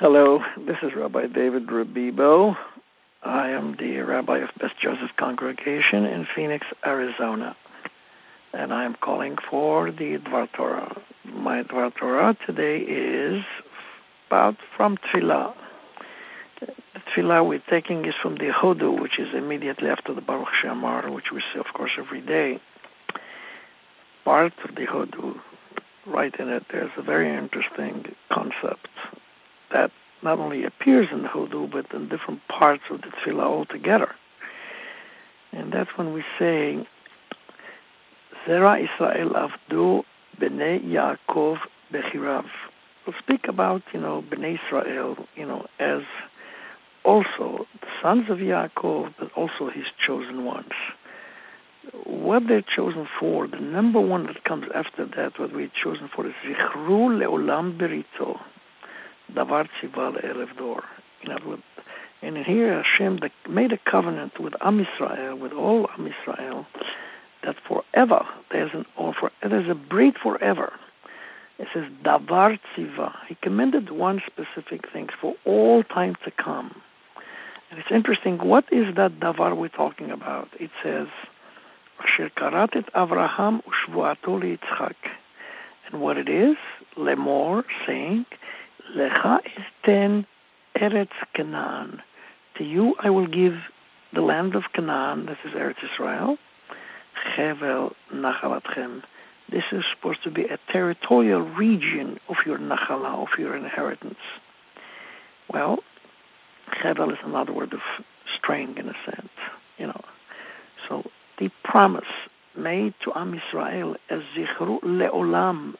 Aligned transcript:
Hello, 0.00 0.40
this 0.56 0.78
is 0.82 0.92
Rabbi 0.96 1.26
David 1.26 1.66
Rebibo. 1.66 2.56
I 3.22 3.50
am 3.50 3.76
the 3.78 3.98
rabbi 3.98 4.38
of 4.38 4.48
Beth 4.58 4.70
Joseph 4.82 5.10
Congregation 5.18 6.06
in 6.06 6.26
Phoenix, 6.34 6.66
Arizona. 6.86 7.54
And 8.54 8.72
I 8.72 8.86
am 8.86 8.96
calling 9.02 9.36
for 9.50 9.90
the 9.90 10.16
Dvar 10.16 10.48
Torah. 10.56 10.96
My 11.26 11.64
Dvar 11.64 11.94
Torah 11.94 12.34
today 12.46 12.78
is 12.78 13.44
about 14.28 14.56
from 14.74 14.96
Tfilah. 14.96 15.52
The 16.60 16.72
Tfilah 17.14 17.46
we're 17.46 17.62
taking 17.68 18.06
is 18.06 18.14
from 18.22 18.36
the 18.36 18.48
Hodu, 18.58 18.98
which 18.98 19.18
is 19.18 19.34
immediately 19.34 19.90
after 19.90 20.14
the 20.14 20.22
Baruch 20.22 20.48
She'amar, 20.62 21.10
which 21.10 21.30
we 21.30 21.42
say, 21.52 21.60
of 21.60 21.66
course, 21.74 21.92
every 21.98 22.22
day. 22.22 22.58
Part 24.24 24.54
of 24.66 24.76
the 24.76 24.86
Hodu, 24.86 25.38
right 26.06 26.34
in 26.40 26.48
it, 26.48 26.64
there's 26.72 26.90
a 26.96 27.02
very 27.02 27.28
interesting 27.36 28.14
concept 28.32 28.88
that 29.72 29.90
not 30.22 30.38
only 30.38 30.64
appears 30.64 31.08
in 31.10 31.22
the 31.22 31.28
Hodu, 31.28 31.70
but 31.70 31.92
in 31.94 32.08
different 32.08 32.40
parts 32.48 32.82
of 32.90 33.00
the 33.00 33.08
Tefillah 33.08 33.44
altogether. 33.44 34.14
And 35.52 35.72
that's 35.72 35.90
when 35.96 36.12
we 36.12 36.22
say, 36.38 36.86
Zera 38.46 38.82
Israel 38.82 39.30
Avdu 39.30 40.04
Bnei 40.40 40.84
Yaakov 40.84 41.58
Bechirav. 41.92 42.46
We'll 43.06 43.16
speak 43.18 43.46
about, 43.48 43.82
you 43.92 44.00
know, 44.00 44.22
Bnei 44.30 44.58
Israel, 44.66 45.16
you 45.34 45.46
know, 45.46 45.66
as 45.78 46.02
also 47.04 47.66
the 47.80 47.88
sons 48.02 48.26
of 48.28 48.38
Yaakov, 48.38 49.14
but 49.18 49.32
also 49.32 49.70
his 49.70 49.86
chosen 50.06 50.44
ones. 50.44 50.72
What 52.04 52.42
they're 52.46 52.62
chosen 52.62 53.08
for, 53.18 53.48
the 53.48 53.58
number 53.58 54.00
one 54.00 54.26
that 54.26 54.44
comes 54.44 54.66
after 54.74 55.06
that, 55.16 55.40
what 55.40 55.52
we're 55.54 55.72
chosen 55.82 56.10
for 56.14 56.26
is 56.26 56.34
Zichru 56.46 57.08
Leolam 57.08 57.78
Berito 57.78 58.38
davar 59.30 59.68
tziva 59.80 60.22
erev 60.24 60.56
dor. 60.56 60.84
And 62.22 62.36
here 62.38 62.82
Hashem 62.82 63.20
made 63.48 63.72
a 63.72 63.78
covenant 63.78 64.38
with 64.38 64.54
Am 64.60 64.80
Israel, 64.80 65.36
with 65.36 65.52
all 65.52 65.88
Am 65.96 66.06
Israel, 66.06 66.66
that 67.42 67.56
forever 67.66 68.26
there's 68.50 68.72
an 68.74 68.86
or 68.96 69.14
for 69.14 69.30
there's 69.42 69.68
a 69.68 69.74
breed 69.74 70.16
forever. 70.18 70.72
It 71.58 71.68
says 71.74 71.84
davar 72.02 72.58
tziva. 72.74 73.14
He 73.28 73.34
commended 73.36 73.90
one 73.90 74.22
specific 74.26 74.90
thing 74.90 75.08
for 75.20 75.34
all 75.44 75.82
time 75.82 76.16
to 76.24 76.30
come. 76.30 76.74
And 77.70 77.78
it's 77.78 77.90
interesting. 77.90 78.38
What 78.38 78.64
is 78.72 78.94
that 78.96 79.20
davar 79.20 79.56
we're 79.56 79.68
talking 79.68 80.10
about? 80.10 80.48
It 80.58 80.70
says, 80.82 81.08
"Asher 82.02 82.30
karatet 82.30 82.90
Avraham 82.92 83.62
ushvuato 83.64 84.40
Yitzchak," 84.40 84.96
and 85.86 86.00
what 86.00 86.16
it 86.16 86.28
is, 86.28 86.56
lemor, 86.96 87.64
saying, 87.86 88.26
Lecha 88.96 89.38
is 89.44 89.64
ten 89.84 90.26
Eretz 90.76 91.08
Canaan. 91.34 92.02
To 92.56 92.64
you 92.64 92.96
I 93.00 93.10
will 93.10 93.26
give 93.26 93.54
the 94.12 94.20
land 94.20 94.56
of 94.56 94.64
Canaan, 94.74 95.26
this 95.26 95.38
is 95.44 95.52
Eretz 95.52 95.76
Israel. 95.92 96.38
Chevel 97.36 97.92
Nachalatchem. 98.12 99.02
This 99.50 99.64
is 99.72 99.84
supposed 99.94 100.22
to 100.24 100.30
be 100.30 100.44
a 100.44 100.58
territorial 100.72 101.40
region 101.40 102.18
of 102.28 102.36
your 102.44 102.58
Nachala, 102.58 103.22
of 103.22 103.38
your 103.38 103.56
inheritance. 103.56 104.18
Well, 105.52 105.78
Chevel 106.82 107.12
is 107.12 107.18
another 107.24 107.52
word 107.52 107.72
of 107.72 107.80
string 108.36 108.76
in 108.76 108.88
a 108.88 108.94
sense, 109.04 109.28
you 109.78 109.86
know. 109.86 110.00
So 110.88 111.04
the 111.38 111.50
promise 111.64 112.04
made 112.56 112.94
to 113.04 113.12
Am 113.16 113.34
Israel 113.34 113.94
as 114.08 114.20
Zichru 114.36 114.80
Leolam, 114.82 115.74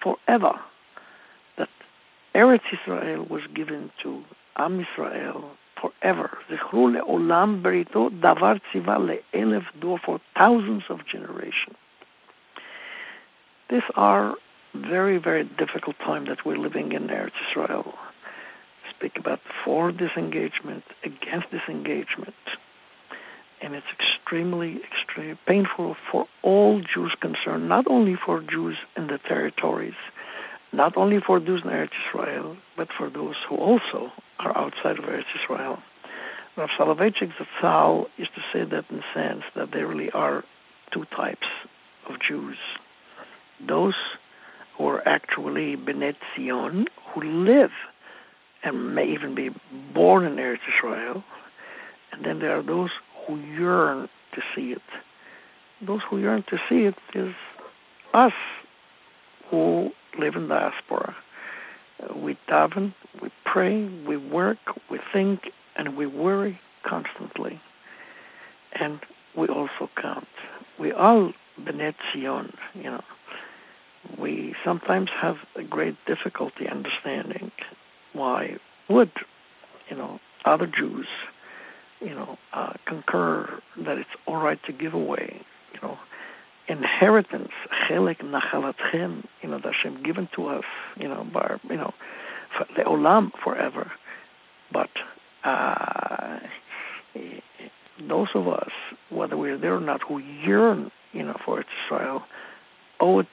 forever 0.00 0.60
Eretz 2.36 2.60
Israel 2.70 3.24
was 3.30 3.40
given 3.54 3.90
to 4.02 4.22
Am 4.56 4.78
Israel 4.78 5.52
forever. 5.80 6.36
Zichru 6.50 6.82
le'olam 6.94 7.62
berito 7.62 8.10
davar 8.20 8.60
tziva 8.66 8.98
le'elef 9.08 9.64
dor 9.80 9.98
for 10.04 10.20
thousands 10.36 10.82
of 10.90 10.98
generations. 11.06 11.76
These 13.70 13.88
are 13.94 14.34
very, 14.74 15.16
very 15.16 15.44
difficult 15.44 15.96
time 16.00 16.26
that 16.26 16.44
we're 16.44 16.58
living 16.58 16.92
in 16.92 17.08
Eretz 17.08 17.40
Israel. 17.48 17.94
Speak 18.90 19.14
about 19.18 19.40
for 19.64 19.90
disengagement, 19.90 20.84
against 21.04 21.50
disengagement. 21.50 22.34
And 23.62 23.74
it's 23.74 23.86
extremely, 23.98 24.82
extremely 24.92 25.38
painful 25.46 25.96
for 26.12 26.26
all 26.42 26.82
Jews 26.82 27.14
concerned, 27.18 27.66
not 27.66 27.86
only 27.88 28.14
for 28.14 28.42
Jews 28.42 28.76
in 28.94 29.06
the 29.06 29.18
territories, 29.26 29.94
not 30.72 30.96
only 30.96 31.20
for 31.20 31.40
those 31.40 31.62
in 31.62 31.70
Eretz 31.70 31.90
Israel, 32.08 32.56
but 32.76 32.88
for 32.96 33.08
those 33.10 33.36
who 33.48 33.56
also 33.56 34.12
are 34.38 34.56
outside 34.56 34.98
of 34.98 35.04
Eretz 35.04 35.24
Israel. 35.42 35.78
Rav 36.56 36.70
Soloveitchik 36.78 37.32
Zatzal 37.38 38.06
used 38.16 38.34
to 38.34 38.40
say 38.52 38.64
that 38.64 38.84
in 38.90 38.96
the 38.96 39.02
sense 39.14 39.42
that 39.54 39.72
there 39.72 39.86
really 39.86 40.10
are 40.10 40.44
two 40.92 41.04
types 41.16 41.46
of 42.08 42.20
Jews. 42.20 42.56
Those 43.66 43.94
who 44.76 44.86
are 44.88 45.06
actually 45.06 45.76
B'nai 45.76 46.14
Zion, 46.34 46.86
who 47.12 47.22
live 47.22 47.70
and 48.62 48.94
may 48.94 49.06
even 49.12 49.34
be 49.34 49.50
born 49.94 50.24
in 50.24 50.36
Eretz 50.36 50.58
Israel, 50.76 51.22
and 52.12 52.24
then 52.24 52.38
there 52.38 52.58
are 52.58 52.62
those 52.62 52.90
who 53.26 53.38
yearn 53.38 54.08
to 54.34 54.42
see 54.54 54.72
it. 54.72 54.82
Those 55.86 56.00
who 56.08 56.18
yearn 56.18 56.44
to 56.48 56.58
see 56.68 56.86
it 56.86 56.94
is 57.14 57.34
us, 58.14 58.32
who 59.50 59.90
live 60.18 60.34
in 60.34 60.48
diaspora. 60.48 61.14
Uh, 62.02 62.18
we 62.18 62.36
daven, 62.48 62.94
we 63.22 63.30
pray, 63.44 63.88
we 64.06 64.16
work, 64.16 64.58
we 64.90 64.98
think, 65.12 65.50
and 65.76 65.96
we 65.96 66.06
worry 66.06 66.60
constantly. 66.84 67.60
And 68.72 69.00
we 69.36 69.48
also 69.48 69.88
count. 70.00 70.28
We 70.78 70.92
all 70.92 71.32
B'nai 71.60 71.94
you 72.74 72.82
know. 72.82 73.02
We 74.18 74.54
sometimes 74.64 75.10
have 75.20 75.36
a 75.56 75.62
great 75.62 75.96
difficulty 76.06 76.68
understanding 76.68 77.50
why 78.12 78.56
would, 78.88 79.10
you 79.90 79.96
know, 79.96 80.20
other 80.44 80.66
Jews, 80.66 81.06
you 82.00 82.14
know, 82.14 82.38
uh, 82.52 82.74
concur 82.86 83.60
that 83.78 83.98
it's 83.98 84.10
all 84.26 84.36
right 84.36 84.60
to 84.66 84.72
give 84.72 84.94
away, 84.94 85.40
you 85.74 85.80
know, 85.82 85.98
inheritance, 86.68 87.52
chelik 87.88 88.20
nachalatchem, 88.22 89.24
you 89.46 89.52
know, 89.52 89.60
that 89.62 89.74
Hashem 89.74 90.02
given 90.02 90.28
to 90.34 90.48
us, 90.48 90.64
you 90.98 91.06
know, 91.06 91.24
by, 91.32 91.56
you 91.70 91.76
know, 91.76 91.94
leolam 92.76 93.30
forever. 93.44 93.92
But 94.72 94.90
uh, 95.44 96.40
those 98.08 98.28
of 98.34 98.48
us, 98.48 98.70
whether 99.08 99.36
we're 99.36 99.56
there 99.56 99.76
or 99.76 99.80
not, 99.80 100.02
who 100.02 100.18
yearn, 100.18 100.90
you 101.12 101.22
know, 101.22 101.36
for 101.44 101.64
Israel, 101.84 102.24
owe 102.98 103.20
it 103.20 103.28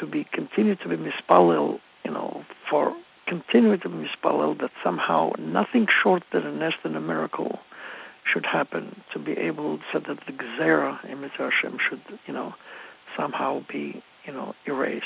to 0.00 0.06
be 0.06 0.26
continue 0.30 0.76
to 0.76 0.88
be 0.88 0.96
mispalel, 0.96 1.80
you 2.04 2.10
know, 2.10 2.44
for 2.68 2.94
continue 3.26 3.78
to 3.78 3.88
be 3.88 4.06
mispalel 4.06 4.60
that 4.60 4.70
somehow 4.82 5.30
nothing 5.38 5.86
short 6.02 6.24
than 6.30 6.46
a 6.46 6.52
nest 6.52 6.76
and 6.84 6.94
a 6.94 7.00
miracle 7.00 7.58
should 8.30 8.44
happen 8.44 9.02
to 9.14 9.18
be 9.18 9.32
able 9.32 9.78
so 9.92 9.98
that 9.98 10.18
the 10.26 10.32
gzera 10.32 11.02
in 11.10 11.22
Mitzvah 11.22 11.50
Hashem 11.50 11.78
should, 11.88 12.02
you 12.26 12.34
know, 12.34 12.54
somehow 13.16 13.62
be, 13.66 14.02
you 14.26 14.32
know, 14.32 14.54
erased. 14.66 15.04